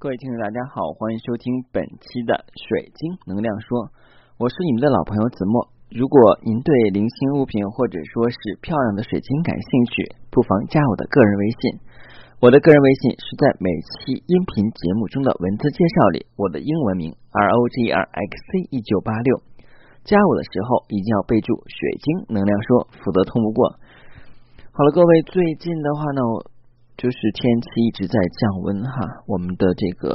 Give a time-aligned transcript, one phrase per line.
[0.00, 3.92] 各位听众，大家好，欢迎收听本期的水晶能量说，
[4.40, 5.68] 我是你们的老朋友子墨。
[5.92, 11.60] 如果您对零星物品或者说是漂亮的水晶感兴趣，不妨加我的个人微信。
[12.40, 19.44] 我的个人微信是在每期音频节目中的文字介绍里，我的英文名 R O G R X C 一九八六。
[20.08, 23.76] 加我的时候一定要备注“水晶能量说”，否则通不过。
[24.72, 26.24] 好了，各位，最近的话呢，
[27.00, 30.12] 就是天气一直在降温哈，我们的这个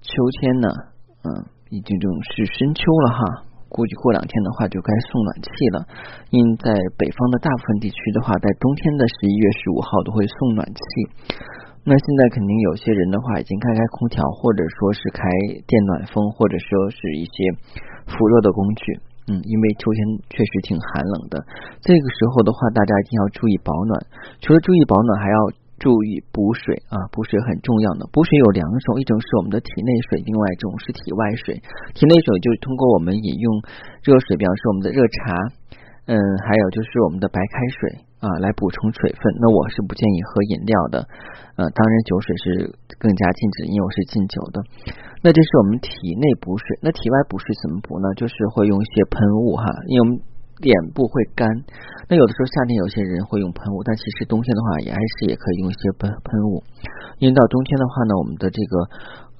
[0.00, 0.68] 秋天呢，
[1.28, 3.44] 嗯，已经正是深秋了哈。
[3.68, 5.84] 估计过两天的话就该送暖气了，
[6.32, 10.80] 因为在北方的大部分地区的话，在冬天的十一月十五号都会送暖气。
[11.84, 15.28] 那现在肯定有些人的话已经开开空调，或者说是开
[15.68, 17.36] 电暖风，或者说是一些
[18.08, 18.96] 辅热的工具。
[19.28, 20.00] 嗯，因为秋天
[20.32, 21.44] 确实挺寒冷的，
[21.84, 24.00] 这个时候的话，大家一定要注意保暖。
[24.40, 25.36] 除了注意保暖，还要。
[25.78, 28.06] 注意补水啊，补水很重要的。
[28.12, 31.60] 补水有两种，一种是我们的体内水，另外一种是体外水。
[31.94, 33.48] 体内水就是通过我们饮用
[34.02, 35.34] 热水，比方说我们的热茶，
[36.06, 36.14] 嗯，
[36.46, 39.20] 还有就是我们的白开水啊，来补充水分。
[39.42, 41.08] 那我是不建议喝饮料的，
[41.56, 44.62] 呃，当然酒水是更加禁止，因为我是禁酒的。
[45.22, 48.06] 那这是我们体内补水，那体外补水怎么补呢？
[48.14, 50.20] 就是会用一些喷雾哈，因为我们。
[50.62, 51.48] 脸部会干，
[52.08, 56.62] 那有的时候夏天有些人会用喷雾，但其实冬天的话也还是也可以用一些喷喷雾。
[57.18, 58.72] 因为到冬天的话呢，我们的这个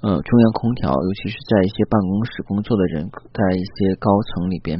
[0.02, 4.74] 呃中央空调，尤其是在一些办公室工作的人，在一些高层里边，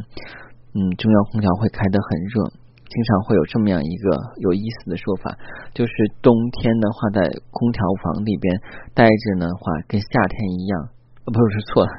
[0.74, 2.50] 嗯，中央空调会开得很热，
[2.90, 5.38] 经常会有这么样一个有意思的说法，
[5.72, 7.22] 就是冬天的话，在
[7.54, 8.50] 空调房里边
[8.92, 10.88] 待着呢话，跟夏天一样，
[11.30, 11.90] 不是错了，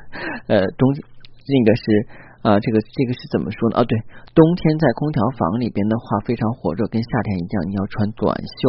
[0.47, 2.24] 呃，冬那个是。
[2.45, 3.81] 啊，这个这个是怎么说呢？
[3.81, 3.97] 啊，对，
[4.37, 8.61] 冬天在空调房里边的话非常火热，跟夏天一样，你要穿短袖。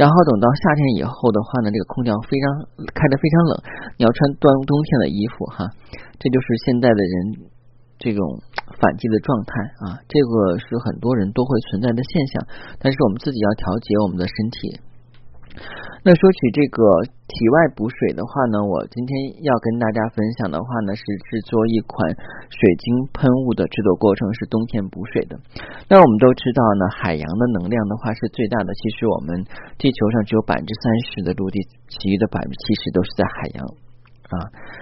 [0.00, 2.44] 然后等到夏天以后的话呢，这个空调非常
[2.96, 3.52] 开的非常冷，
[4.00, 5.68] 你要穿冬冬天的衣服哈。
[6.16, 7.14] 这就是现在的人
[8.00, 8.24] 这种
[8.80, 9.52] 反季的状态
[9.84, 12.40] 啊，这个是很多人都会存在的现象。
[12.80, 14.80] 但是我们自己要调节我们的身体。
[16.02, 16.80] 那说起这个
[17.28, 22.08] 体外补水的话呢，我今天要跟大家分享的话呢，是制作一款
[22.48, 25.36] 水晶喷雾的制作过程，是冬天补水的。
[25.88, 28.72] 那我们都知道呢，海洋的能量的话是最大的。
[28.74, 29.44] 其实我们
[29.76, 33.60] 地球上只有百分之三十的陆地，其余的百分之七十都是在海洋
[34.32, 34.34] 啊。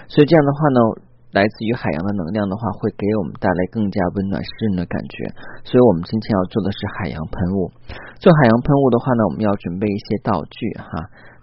[0.06, 1.07] 所以这样的话呢。
[1.32, 5.28] 来自于海洋的能量的话，会给我们带来更加温暖湿润的感觉。
[5.68, 7.68] 所以，我们今天要做的是海洋喷雾。
[8.16, 10.88] 做海洋喷雾的话呢，我们要准备一些道具哈。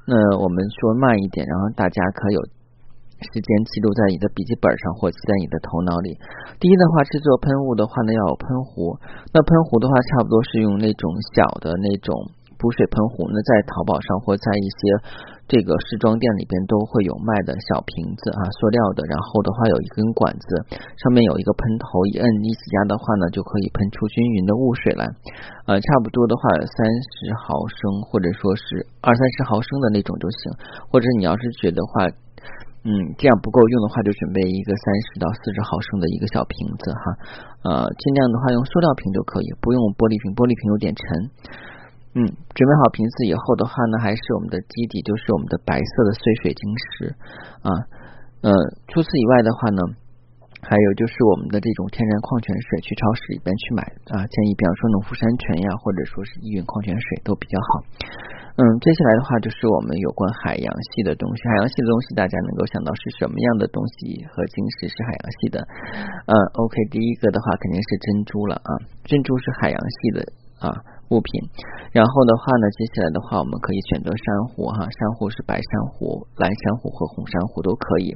[0.10, 6.18] 那我们说慢一点，然后大家可有时间记录在你的笔记本上，或记在你的头脑里。
[6.60, 8.98] 第一的话，制作喷雾的话呢，要有喷壶。
[9.34, 12.14] 那喷壶的话，差不多是用那种小的那种
[12.66, 13.30] 补水喷壶。
[13.30, 14.82] 那在淘宝上或在一些。
[15.46, 20.50] 这个试装店里边都会有卖的小瓶子啊，塑料的，然后的话有一根管子，
[20.98, 25.06] 上面有一个喷头，一摁一挤压的话呢，就可以喷出均匀的雾水来。
[25.70, 27.78] 呃，差不多的话三十毫升
[28.10, 30.58] 或者说是二三十毫升的那种就行，
[30.90, 32.10] 或者你要是觉得话，
[32.82, 32.90] 嗯，
[33.22, 37.06] 这样不够用的话，就准备一个三十到四十毫升的一个小瓶子哈。
[37.70, 41.06] 呃，尽量的话用塑料瓶就可以，不用玻璃瓶，玻璃瓶有点沉。
[42.16, 42.24] 嗯，
[42.56, 47.12] 准备好瓶子以后的话呢，还是我们的基底，就是我们的白色的碎水晶石
[47.60, 47.70] 啊。
[48.40, 48.50] 呃，
[48.88, 49.82] 除此以外的话呢，
[50.64, 53.84] 还有就是我们的这种天然矿泉水，去超市里边去买
[54.16, 54.24] 啊。
[54.24, 57.70] 建议比方说农夫山泉呀，或者说是依云矿泉水都比较好。
[58.56, 61.44] 嗯，接下来的话就是我们有关海洋系的东西。
[61.52, 65.60] 海洋系的东西，大家能够想到是什么样的东西和晶石是海洋系的？
[66.32, 66.34] 嗯
[66.64, 68.72] ，OK，第一个的话肯定是珍珠了啊，
[69.04, 70.24] 珍珠是海洋系的
[70.60, 70.72] 啊。
[71.14, 71.30] 物品，
[71.94, 78.10] 然后的话呢，接下来的话，我们可以选择珊瑚哈，珊瑚是白珊瑚、蓝珊瑚和红珊瑚都可以。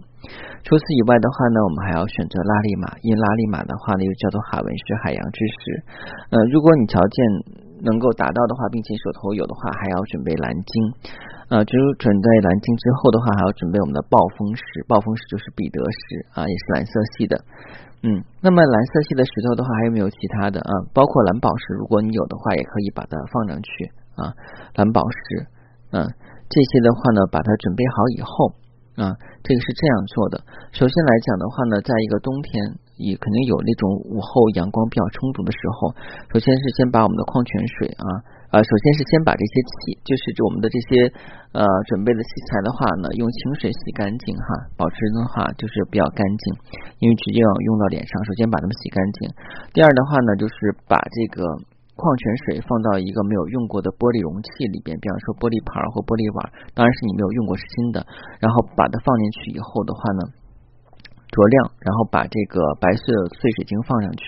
[0.66, 5.85] 除此以外的话呢，我们还要选择拉力马，因为拉力马的话呢又叫做海文石海洋之石。
[6.33, 7.17] 呃，如果你条件
[7.85, 10.73] 能够达到的话，并且手头有的话，还要准备蓝晶。
[11.53, 17.37] 呃，就是准备蓝晶之后的话，还要准备我们的暴风石，暴风石就是彼得石啊，也是蓝色系的。
[18.01, 20.72] 嗯，那么蓝色系的石头的话，还有没有其他的啊？
[20.93, 23.69] 包括蓝宝石，如果你有的话，也可以把它放上去
[24.16, 24.31] 啊。
[24.75, 25.47] 蓝宝石，
[25.91, 26.07] 嗯，
[26.47, 28.31] 这些的话呢，把它准备好以后
[29.03, 29.11] 啊，
[29.43, 30.40] 这个是这样做的。
[30.72, 32.55] 首先来讲的话呢，在一个冬天，
[32.96, 35.91] 也肯定有那种午后阳光比较充足的时候，
[36.31, 38.39] 首先是先把我们的矿泉水啊。
[38.49, 41.05] 呃，首先是先把这些器，就是我们的这些
[41.53, 46.43] 呃准备的器材的话呢，用清水洗干净哈，保持的话就是比较干净，
[46.97, 49.29] 因为直接要用到脸上，首先把它们洗干净。
[49.69, 51.46] 第二的话呢，就是把这个
[51.93, 58.02] 矿泉水放到一个没有用过的玻璃容器里边，比方说玻璃盘或玻璃碗，当然是你没有用过是新的，
[58.41, 60.39] 然后把它放进去以后的话呢。
[61.29, 63.05] 着亮，然后把这个白色
[63.37, 64.23] 碎水晶放上去。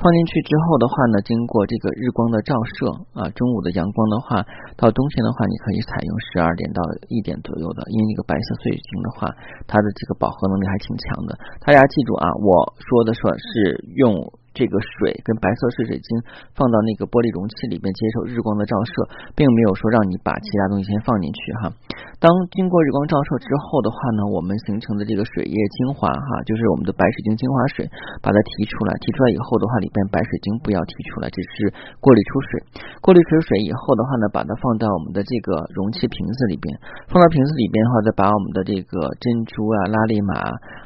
[0.00, 4.42] 放进去之后的话呢，经过这个日光的照射啊，中午的阳光的话，
[4.76, 9.28] 到冬天的话，你可以采用十二点到一点左右的，因为那个白色碎水晶的话，
[9.68, 11.38] 它的这个饱和能力还挺强的。
[11.60, 14.16] 大家记住啊，我说的说是用。
[14.58, 16.10] 这个水跟白色碎水晶
[16.58, 18.90] 放到那个玻璃容器里边接受日光的照射，
[19.38, 21.70] 并没有说让你把其他东西先放进去哈。
[22.18, 27.86] 当经过日光照射之后的话呢，我们形成的这个水液精华哈，就是我们的白水晶精华水，
[28.18, 28.90] 把它提出来。
[28.98, 31.70] 提出来以后的话，里边白水晶不要提出来，只是
[32.02, 32.50] 过滤出水。
[32.98, 36.66] 过滤出水以后的话呢，把它放到我们的这个容器瓶子里边。
[37.06, 40.34] 放到瓶子里边的话，再把我们的这个珍珠啊、拉力玛，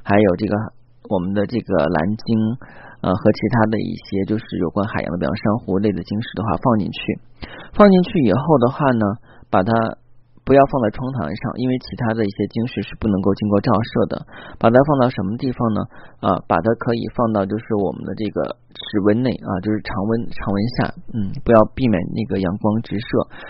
[0.05, 0.53] 还有这个
[1.09, 2.37] 我们的这个蓝晶。
[3.03, 7.01] 呃，和其他的一些就是有关海洋的，比方珊瑚类的晶石的话，放进去，
[7.75, 9.05] 放进去以后的话呢，
[9.51, 9.75] 把它
[10.47, 14.15] 不要放在窗台上，因为其他的一些晶石是不能够经过照射的。
[14.63, 15.83] 把它放到什么地方呢？
[16.23, 23.07] 啊，把它可以放到就是我们的这个室温内啊，就是常温常温下，嗯，不要避免那个阳光直射。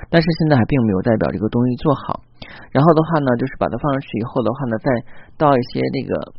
[0.08, 2.24] 但是现在还并没有代表这个东西做好。
[2.72, 4.88] 然后的话呢，就是把它放上去以后的话呢，再
[5.36, 6.32] 倒一些那个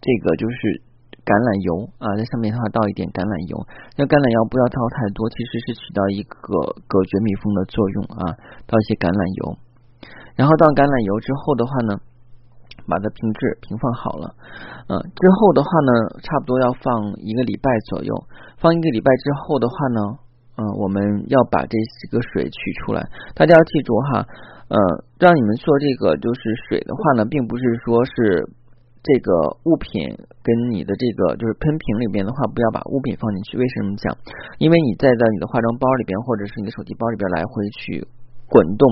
[0.00, 0.80] 这个就是。
[1.24, 3.56] 橄榄油啊，在上面的话倒一点橄榄油，
[3.96, 8.36] 那橄榄油不要倒太多，其实是起到一个隔绝密封的作用啊。
[8.68, 9.56] 倒一些橄榄油，
[10.36, 11.96] 然后倒橄榄油之后的话呢，
[12.84, 14.36] 把它平置平放好了。
[14.92, 15.90] 嗯，之后的话呢，
[16.20, 18.12] 差不多要放一个礼拜左右。
[18.60, 20.00] 放一个礼拜之后的话呢，
[20.60, 21.00] 嗯，我们
[21.32, 21.72] 要把这
[22.04, 23.00] 几个水取出来。
[23.32, 24.28] 大家要记住哈，
[24.68, 24.76] 呃，
[25.16, 28.44] 让你们做这个就是水的话呢，并不是说是。
[29.04, 29.30] 这个
[29.68, 33.58] 物品跟你的这个就是喷瓶里边的话，不要把物品放进去。
[33.60, 34.16] 为什么讲？
[34.56, 38.08] 因为你在在你的化妆包里边，或者是你的手提包里边来回去
[38.48, 38.84] 滚动，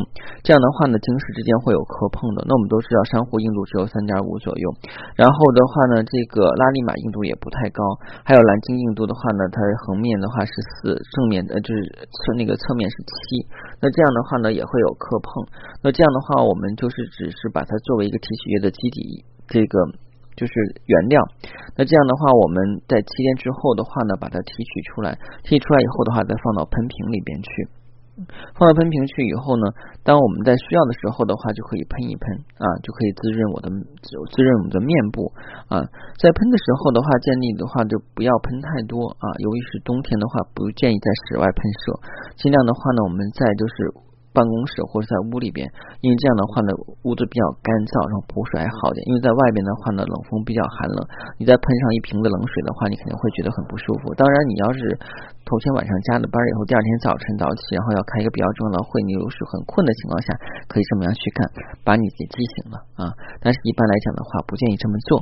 [0.42, 2.44] 这样的话呢，晶石之间会有磕碰的。
[2.48, 4.66] 那我们都知道，珊瑚硬度只有三点五左右，
[5.16, 7.82] 然后的话呢，这个拉力玛硬度也不太高，
[8.24, 13.44] 还有蓝晶硬度的话呢，它横面的话是四，正面的就是侧那个侧面是七。
[13.80, 15.30] 那这样的话呢，也会有磕碰。
[15.82, 19.24] 那这样的话，我们就是只是把它作为一个提取液的基底。
[19.48, 19.76] 这个
[20.34, 20.52] 就是
[20.86, 21.20] 原料，
[21.76, 25.12] 那这样的话，我们在七天之后的话呢，把它提取出来，
[25.44, 27.68] 提取出来以后的话，再放到喷瓶里边去，
[28.58, 29.64] 放到喷瓶去以后呢，
[30.04, 32.24] 当我们在需要的时候的话，就可以喷一喷
[32.60, 35.32] 啊，就可以滋润我的滋润我们的面部
[35.68, 35.80] 啊。
[36.20, 42.00] 在喷的时候的话，建议的话就不要喷太多啊，由于是冬天的话，不建议在室外喷射，
[42.36, 43.74] 尽量的话呢，我们在就是。
[44.32, 45.64] 办公室或者在屋里边，
[46.00, 46.72] 因为这样的话呢，
[47.04, 49.00] 屋子比较干燥，然后补水还好点。
[49.08, 50.98] 因为在外边的话呢，冷风比较寒冷，
[51.36, 54.12] 你再喷上一瓶子冷水的话，你肯定会觉得很不舒服。
[54.16, 54.96] 当然，你要是
[55.44, 60.32] 头天晚上加了班以后，第二天早晨早起，然后要开一个比较重要的会，你又是很困的情况下，
[60.66, 61.40] 可以这么样去干，
[61.84, 63.12] 把你给激醒了啊。
[63.44, 65.20] 但是一般来讲的话，不建议这么做。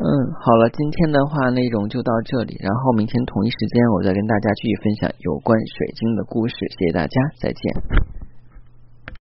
[0.00, 6.54] 嗯，好了，今天的话内容就到这里，然后明天同一时间我再跟大家继续分享有关水晶的故事。
[6.78, 8.19] 谢谢大家，再见。